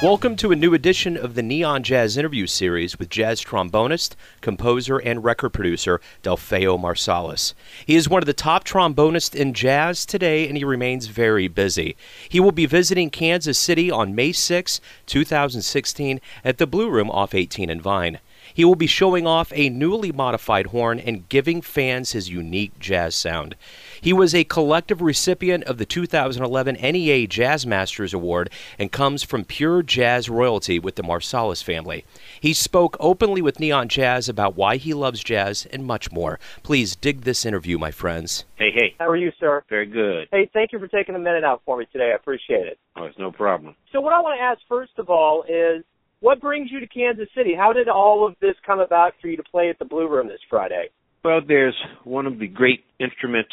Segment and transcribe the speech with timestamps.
[0.00, 4.98] Welcome to a new edition of the Neon Jazz interview series with jazz trombonist, composer,
[4.98, 7.52] and record producer Delfeayo Marsalis.
[7.84, 11.96] He is one of the top trombonists in jazz today, and he remains very busy.
[12.28, 17.34] He will be visiting Kansas City on May 6, 2016, at the Blue Room off
[17.34, 18.20] 18 and Vine.
[18.58, 23.14] He will be showing off a newly modified horn and giving fans his unique jazz
[23.14, 23.54] sound.
[24.00, 29.44] He was a collective recipient of the 2011 NEA Jazz Masters Award and comes from
[29.44, 32.04] pure jazz royalty with the Marsalis family.
[32.40, 36.40] He spoke openly with Neon Jazz about why he loves jazz and much more.
[36.64, 38.44] Please dig this interview, my friends.
[38.56, 38.96] Hey, hey.
[38.98, 39.62] How are you, sir?
[39.68, 40.26] Very good.
[40.32, 42.10] Hey, thank you for taking a minute out for me today.
[42.10, 42.80] I appreciate it.
[42.96, 43.76] Oh, it's no problem.
[43.92, 45.84] So, what I want to ask first of all is
[46.20, 47.54] what brings you to Kansas City?
[47.56, 50.28] How did all of this come about for you to play at the Blue Room
[50.28, 50.88] this Friday?
[51.24, 53.46] Well, there's one of the great instrument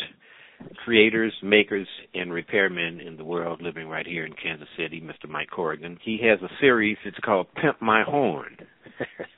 [0.83, 5.29] creators, makers, and repairmen in the world living right here in Kansas City, Mr.
[5.29, 5.97] Mike Corrigan.
[6.03, 8.57] He has a series, it's called Pimp My Horn.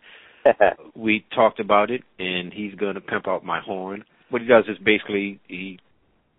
[0.95, 4.03] we talked about it, and he's going to pimp out my horn.
[4.29, 5.79] What he does is basically he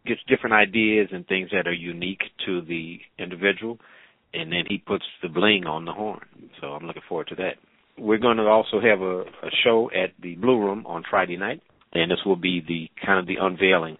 [0.07, 3.79] gets different ideas and things that are unique to the individual,
[4.35, 6.27] and then he puts the bling on the horn.
[6.61, 7.55] So I'm looking forward to that.
[7.99, 11.61] We're going to also have a, a show at the Blue Room on Friday night,
[11.93, 13.97] and this will be the kind of the unveiling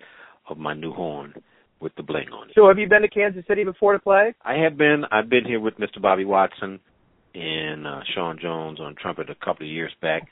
[0.49, 1.35] of my new horn
[1.81, 2.55] with the bling on it.
[2.55, 4.35] So, have you been to Kansas City before to play?
[4.45, 5.03] I have been.
[5.11, 6.01] I've been here with Mr.
[6.01, 6.81] Bobby Watson
[7.35, 10.23] and uh, Sean Jones on trumpet a couple of years back,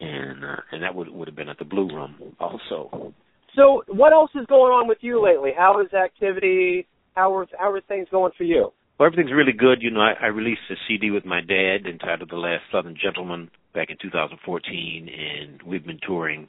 [0.00, 3.12] and uh, and that would would have been at the Blue Room also.
[3.56, 5.50] So, what else is going on with you lately?
[5.56, 6.86] How is activity?
[7.14, 8.72] How are how are things going for you?
[9.00, 9.80] Well, everything's really good.
[9.80, 13.50] You know, I, I released a CD with my dad entitled "The Last Southern Gentleman"
[13.72, 16.48] back in 2014, and we've been touring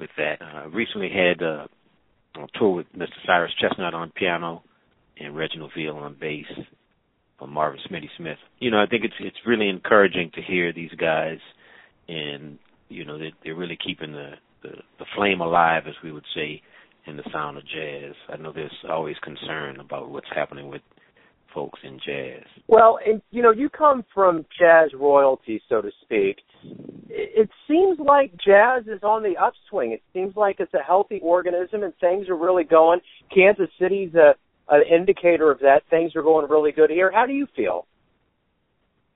[0.00, 0.40] with that.
[0.40, 1.66] Uh, recently had uh,
[2.34, 3.12] on tour with Mr.
[3.26, 4.62] Cyrus Chestnut on piano
[5.20, 6.46] and Reginald Veal on bass,
[7.40, 8.38] or Marvin Smitty Smith.
[8.58, 11.40] You know, I think it's it's really encouraging to hear these guys,
[12.08, 14.30] and you know they're, they're really keeping the,
[14.62, 16.62] the the flame alive, as we would say,
[17.06, 18.14] in the sound of jazz.
[18.30, 20.80] I know there's always concern about what's happening with
[21.56, 22.44] folks in jazz.
[22.68, 26.36] Well, and you know, you come from jazz royalty, so to speak.
[27.08, 29.92] It seems like jazz is on the upswing.
[29.92, 33.00] It seems like it's a healthy organism, and things are really going.
[33.34, 34.34] Kansas City's a
[34.68, 35.82] an indicator of that.
[35.88, 37.10] Things are going really good here.
[37.12, 37.86] How do you feel?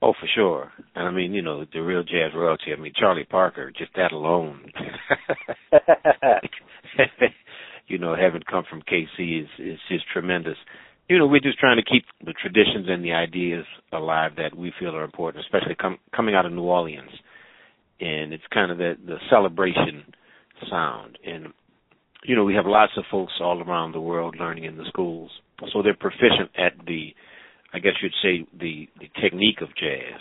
[0.01, 0.73] Oh, for sure.
[0.95, 2.73] And I mean, you know, the real jazz royalty.
[2.73, 4.73] I mean, Charlie Parker, just that alone.
[7.89, 10.57] you know, having come from KC is is just tremendous
[11.11, 14.73] you know, we're just trying to keep the traditions and the ideas alive that we
[14.79, 17.11] feel are important, especially com- coming out of New Orleans.
[17.99, 20.05] And it's kind of the, the celebration
[20.71, 21.19] sound.
[21.27, 21.49] And,
[22.23, 25.33] you know, we have lots of folks all around the world learning in the schools.
[25.73, 27.09] So they're proficient at the,
[27.75, 30.21] I guess you'd say, the, the technique of jazz.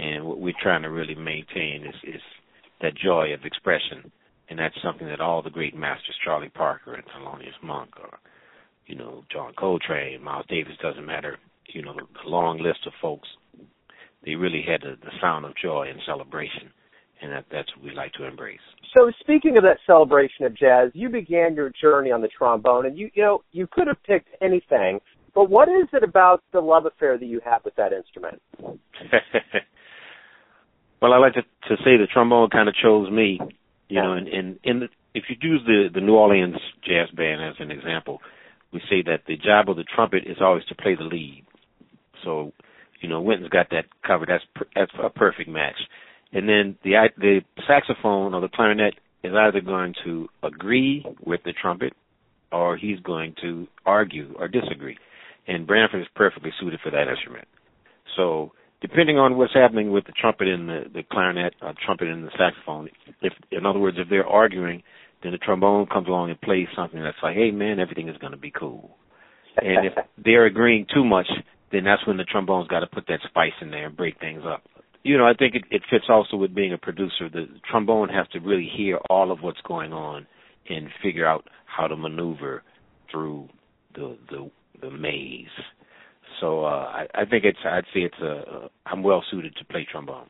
[0.00, 2.20] And what we're trying to really maintain is, is
[2.80, 4.10] that joy of expression.
[4.50, 8.18] And that's something that all the great masters, Charlie Parker and Thelonious Monk, are
[8.86, 11.38] you know, John Coltrane, Miles Davis, doesn't matter,
[11.72, 13.28] you know, the, long list of folks,
[14.24, 16.70] they really had the, the sound of joy and celebration,
[17.20, 18.60] and that, that's what we like to embrace.
[18.96, 22.98] So, speaking of that celebration of jazz, you began your journey on the trombone, and
[22.98, 25.00] you, you know, you could have picked anything,
[25.34, 28.42] but what is it about the love affair that you have with that instrument?
[31.00, 33.40] well, I like to, to say the trombone kind of chose me,
[33.88, 36.56] you know, and, and in the, if you use the the New Orleans
[36.86, 38.20] jazz band as an example,
[38.72, 41.44] we say that the job of the trumpet is always to play the lead.
[42.24, 42.52] So,
[43.00, 44.28] you know, Wynton's got that covered.
[44.28, 44.44] That's
[44.74, 45.76] that's a perfect match.
[46.32, 51.52] And then the the saxophone or the clarinet is either going to agree with the
[51.52, 51.92] trumpet
[52.50, 54.96] or he's going to argue or disagree.
[55.46, 57.48] And Branford is perfectly suited for that instrument.
[58.16, 62.24] So, depending on what's happening with the trumpet and the, the clarinet, or trumpet and
[62.24, 62.88] the saxophone,
[63.22, 64.82] if in other words, if they're arguing,
[65.22, 68.32] then the trombone comes along and plays something that's like, hey man, everything is going
[68.32, 68.96] to be cool.
[69.56, 69.92] And if
[70.24, 71.26] they're agreeing too much,
[71.70, 74.42] then that's when the trombone's got to put that spice in there and break things
[74.46, 74.62] up.
[75.04, 77.28] You know, I think it, it fits also with being a producer.
[77.32, 80.26] The trombone has to really hear all of what's going on
[80.68, 82.62] and figure out how to maneuver
[83.10, 83.48] through
[83.94, 85.46] the the, the maze.
[86.40, 88.26] So uh, I, I think it's I'd say it's a,
[88.66, 90.28] a I'm well suited to play trombone.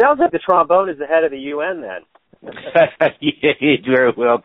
[0.00, 2.00] Sounds like the trombone is the head of the UN then.
[3.20, 4.42] yeah, very well.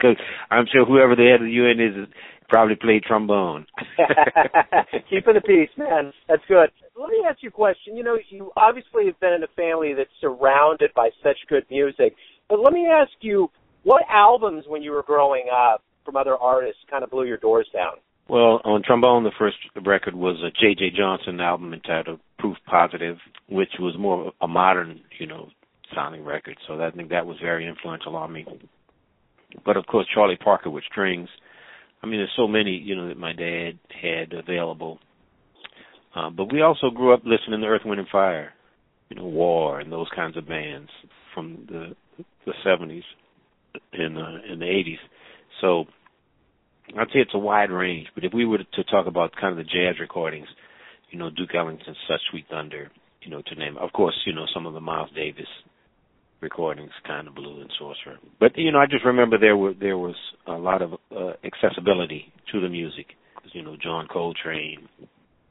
[0.51, 2.07] I'm sure whoever the head of the UN is
[2.49, 3.65] probably played trombone.
[5.09, 6.11] Keeping the peace, man.
[6.27, 6.69] That's good.
[6.97, 7.95] Let me ask you a question.
[7.97, 12.15] You know, you obviously have been in a family that's surrounded by such good music.
[12.49, 13.49] But let me ask you,
[13.83, 17.67] what albums when you were growing up from other artists kind of blew your doors
[17.73, 17.93] down?
[18.27, 20.97] Well, on trombone, the first record was a J.J.
[20.97, 23.17] Johnson album entitled Proof Positive,
[23.49, 25.49] which was more a modern, you know,
[25.93, 26.57] sounding record.
[26.67, 28.45] So I think that was very influential on me.
[29.65, 31.29] But of course, Charlie Parker with strings.
[32.01, 34.99] I mean, there's so many, you know, that my dad had available.
[36.15, 38.53] Uh, but we also grew up listening to Earth, Wind, and Fire,
[39.09, 40.89] you know, War and those kinds of bands
[41.33, 41.95] from the
[42.45, 43.03] the 70s
[43.93, 44.99] and uh, in the 80s.
[45.59, 45.85] So
[46.97, 48.07] I'd say it's a wide range.
[48.13, 50.47] But if we were to talk about kind of the jazz recordings,
[51.11, 52.91] you know, Duke Ellington's "Such Sweet Thunder,"
[53.21, 55.47] you know, to name, of course, you know, some of the Miles Davis
[56.45, 58.17] recordings, kind of blue and sorcerer.
[58.39, 60.15] But you know, I just remember there were there was
[60.47, 63.07] a lot of uh, accessibility to the music.
[63.51, 64.87] You know, John Coltrane,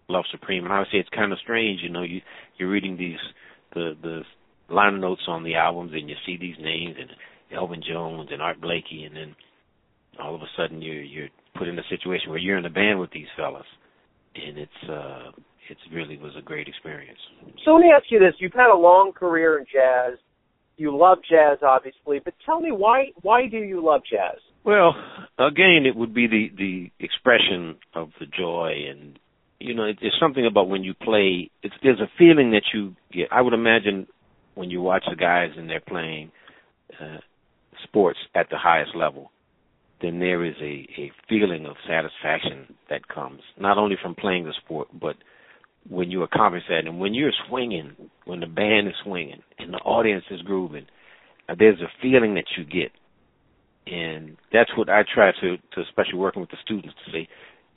[0.09, 1.81] Love Supreme, and I would say it's kind of strange.
[1.83, 2.21] You know, you
[2.57, 3.23] you're reading these
[3.75, 4.23] the the
[4.69, 7.11] liner notes on the albums, and you see these names and
[7.55, 9.37] Elvin Jones and Art Blakey, and then
[10.23, 13.01] all of a sudden you're you're put in a situation where you're in a band
[13.01, 13.67] with these fellas,
[14.35, 15.31] and it's uh
[15.71, 17.19] it really was a great experience.
[17.65, 20.19] So let me ask you this: You've had a long career in jazz.
[20.77, 24.41] You love jazz, obviously, but tell me why why do you love jazz?
[24.65, 24.95] Well,
[25.39, 29.19] again, it would be the the expression of the joy, and
[29.61, 31.51] you know, it, it's something about when you play.
[31.63, 33.29] It's there's a feeling that you get.
[33.31, 34.07] I would imagine
[34.55, 36.33] when you watch the guys and they're playing
[37.01, 37.19] uh,
[37.83, 39.31] sports at the highest level,
[40.01, 44.55] then there is a a feeling of satisfaction that comes not only from playing the
[44.65, 45.17] sport, but
[45.89, 47.93] when you accomplish that and when you're swinging,
[48.25, 50.87] when the band is swinging and the audience is grooving,
[51.49, 52.91] uh, there's a feeling that you get.
[53.87, 57.29] And that's what I try to, to especially working with the students to say,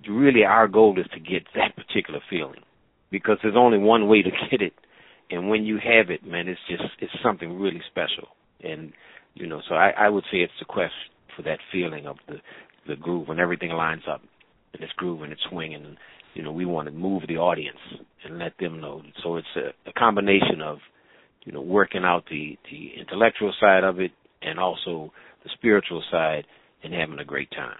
[0.10, 2.62] really our goal is to get that particular feeling
[3.12, 4.74] because there's only one way to get it.
[5.30, 8.30] And when you have it, man, it's just, it's something really special.
[8.64, 8.94] And,
[9.34, 10.94] you know, so I, I would say it's the quest
[11.36, 12.36] for that feeling of the,
[12.88, 14.22] the groove when everything lines up
[14.74, 15.98] and it's grooving, it's swinging,
[16.38, 17.80] you know we want to move the audience
[18.24, 19.02] and let them know.
[19.24, 20.78] So it's a, a combination of
[21.44, 24.12] you know working out the the intellectual side of it
[24.44, 25.12] and also
[25.44, 26.46] the spiritual side
[26.84, 27.80] and having a great time.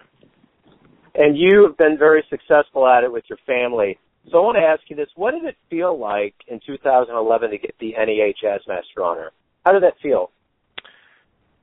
[1.14, 4.00] And you have been very successful at it with your family.
[4.32, 7.58] So I want to ask you this: What did it feel like in 2011 to
[7.60, 7.94] get the
[8.42, 9.32] Jazz Master honor?
[9.66, 10.32] How did that feel?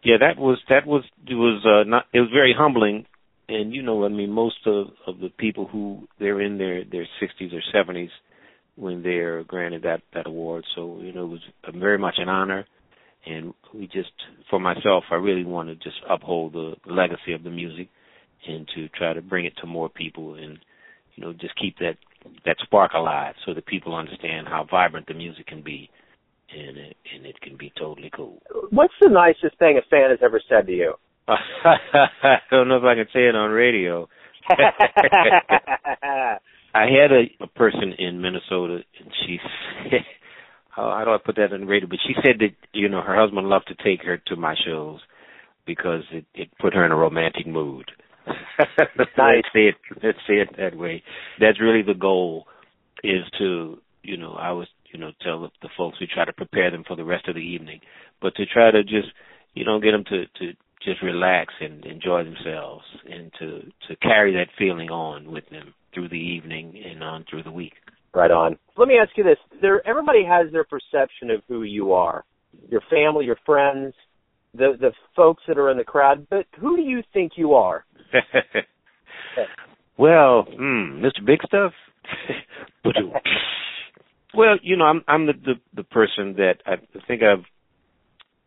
[0.04, 3.06] Yeah, that was that was it was uh, not it was very humbling
[3.48, 7.06] and you know, I mean, most of of the people who they're in their their
[7.22, 8.10] 60s or 70s
[8.76, 10.64] when they're granted that that award.
[10.74, 11.40] So you know, it was
[11.74, 12.66] very much an honor,
[13.26, 14.12] and we just,
[14.50, 17.88] for myself, I really want to just uphold the legacy of the music
[18.46, 20.58] and to try to bring it to more people and
[21.14, 21.96] you know just keep that
[22.44, 25.90] that spark alive so that people understand how vibrant the music can be
[26.56, 28.42] and it, and it can be totally cool.
[28.70, 30.94] What's the nicest thing a fan has ever said to you?
[31.28, 34.08] I don't know if I can say it on radio.
[36.74, 39.38] I had a, a person in Minnesota, and she
[39.90, 40.00] said,
[40.70, 41.88] how, how do I put that on the radio?
[41.88, 45.00] But she said that you know her husband loved to take her to my shows
[45.66, 47.90] because it it put her in a romantic mood.
[48.26, 48.88] nice.
[48.98, 49.76] let's say it.
[50.02, 51.02] Let's say it that way.
[51.40, 52.46] That's really the goal,
[53.02, 56.32] is to you know I was you know tell the, the folks we try to
[56.32, 57.80] prepare them for the rest of the evening,
[58.20, 59.08] but to try to just
[59.54, 60.52] you know get them to to
[60.84, 66.08] just relax and enjoy themselves and to to carry that feeling on with them through
[66.08, 67.74] the evening and on through the week.
[68.14, 68.58] Right on.
[68.76, 69.38] Let me ask you this.
[69.60, 72.24] There everybody has their perception of who you are.
[72.70, 73.94] Your family, your friends,
[74.54, 77.84] the the folks that are in the crowd, but who do you think you are?
[79.98, 81.24] well, hmm, Mr.
[81.26, 81.72] Big Stuff.
[84.34, 86.74] well, you know, I'm I'm the the, the person that I
[87.08, 87.44] think I've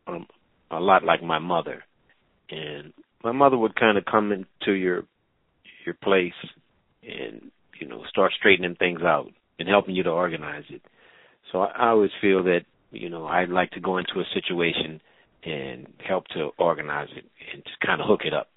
[0.07, 0.27] um,
[0.71, 1.83] a lot like my mother
[2.49, 5.03] and my mother would kind of come into your
[5.85, 6.33] your place
[7.03, 9.27] and you know start straightening things out
[9.59, 10.81] and helping you to organize it.
[11.51, 12.61] So I, I always feel that
[12.91, 15.01] you know I'd like to go into a situation
[15.43, 18.49] and help to organize it and just kind of hook it up.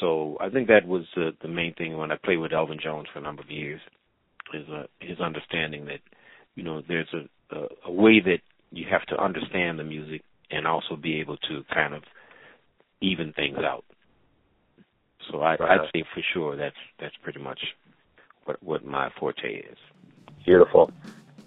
[0.00, 3.08] So I think that was the the main thing when I played with Elvin Jones
[3.12, 3.80] for a number of years
[4.54, 6.00] is uh, his understanding that
[6.54, 8.38] you know there's a, a a way that
[8.72, 12.02] you have to understand the music and also be able to kind of
[13.00, 13.84] even things out.
[15.30, 15.80] So I, right.
[15.80, 17.60] I'd say for sure that's that's pretty much
[18.44, 19.78] what what my forte is.
[20.44, 20.90] Beautiful.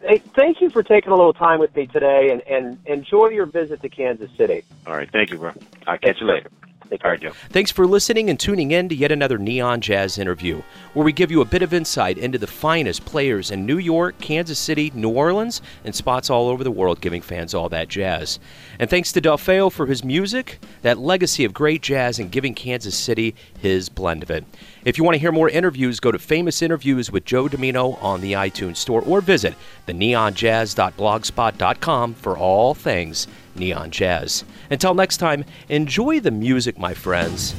[0.01, 3.45] Hey, thank you for taking a little time with me today, and and enjoy your
[3.45, 4.63] visit to Kansas City.
[4.86, 5.53] All right, thank you, bro.
[5.88, 6.50] I'll catch you later.
[6.93, 7.17] Take care.
[7.50, 10.62] Thanks for listening and tuning in to yet another Neon Jazz interview,
[10.93, 14.19] where we give you a bit of insight into the finest players in New York,
[14.19, 18.38] Kansas City, New Orleans, and spots all over the world, giving fans all that jazz.
[18.77, 22.95] And thanks to Delfeayo for his music, that legacy of great jazz, and giving Kansas
[22.95, 24.45] City his blend of it.
[24.85, 28.21] If you want to hear more interviews, go to Famous Interviews with Joe Dimino on
[28.21, 29.55] the iTunes Store or visit
[29.88, 34.43] the neonjazz.blogspot.com for all things neon jazz.
[34.69, 37.55] Until next time, enjoy the music, my friends.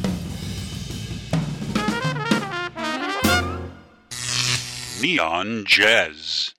[5.03, 6.54] Neon Jazz.